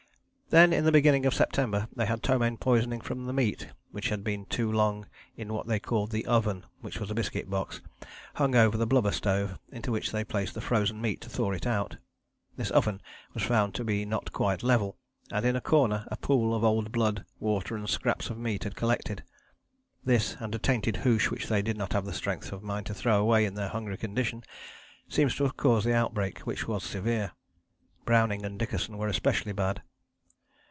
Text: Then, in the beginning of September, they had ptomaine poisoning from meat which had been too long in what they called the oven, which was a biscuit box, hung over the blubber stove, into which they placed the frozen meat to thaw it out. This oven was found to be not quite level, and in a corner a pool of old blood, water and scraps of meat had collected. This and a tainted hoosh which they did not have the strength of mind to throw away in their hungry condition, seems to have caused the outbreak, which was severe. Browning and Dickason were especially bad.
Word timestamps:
Then, 0.53 0.73
in 0.73 0.83
the 0.83 0.91
beginning 0.91 1.25
of 1.25 1.33
September, 1.33 1.87
they 1.95 2.05
had 2.05 2.21
ptomaine 2.21 2.57
poisoning 2.59 2.99
from 2.99 3.33
meat 3.33 3.69
which 3.91 4.09
had 4.09 4.21
been 4.21 4.43
too 4.45 4.69
long 4.69 5.07
in 5.37 5.53
what 5.53 5.65
they 5.65 5.79
called 5.79 6.11
the 6.11 6.25
oven, 6.25 6.65
which 6.81 6.99
was 6.99 7.09
a 7.09 7.15
biscuit 7.15 7.49
box, 7.49 7.79
hung 8.33 8.53
over 8.53 8.75
the 8.77 8.85
blubber 8.85 9.13
stove, 9.13 9.57
into 9.71 9.93
which 9.93 10.11
they 10.11 10.25
placed 10.25 10.53
the 10.53 10.59
frozen 10.59 10.99
meat 10.99 11.21
to 11.21 11.29
thaw 11.29 11.51
it 11.53 11.65
out. 11.65 11.95
This 12.57 12.69
oven 12.71 13.01
was 13.33 13.43
found 13.43 13.73
to 13.75 13.85
be 13.85 14.03
not 14.03 14.33
quite 14.33 14.61
level, 14.61 14.97
and 15.31 15.45
in 15.45 15.55
a 15.55 15.61
corner 15.61 16.03
a 16.11 16.17
pool 16.17 16.53
of 16.53 16.65
old 16.65 16.91
blood, 16.91 17.23
water 17.39 17.77
and 17.77 17.87
scraps 17.89 18.29
of 18.29 18.37
meat 18.37 18.65
had 18.65 18.75
collected. 18.75 19.23
This 20.03 20.35
and 20.41 20.53
a 20.53 20.59
tainted 20.59 20.97
hoosh 20.97 21.31
which 21.31 21.47
they 21.47 21.61
did 21.61 21.77
not 21.77 21.93
have 21.93 22.03
the 22.03 22.11
strength 22.11 22.51
of 22.51 22.61
mind 22.61 22.87
to 22.87 22.93
throw 22.93 23.21
away 23.21 23.45
in 23.45 23.53
their 23.53 23.69
hungry 23.69 23.95
condition, 23.95 24.43
seems 25.07 25.33
to 25.37 25.43
have 25.45 25.55
caused 25.55 25.85
the 25.87 25.95
outbreak, 25.95 26.39
which 26.39 26.67
was 26.67 26.83
severe. 26.83 27.31
Browning 28.03 28.43
and 28.43 28.59
Dickason 28.59 28.97
were 28.97 29.07
especially 29.07 29.53
bad. 29.53 29.81